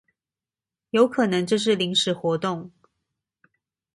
[0.89, 2.71] 有可能這是臨時活動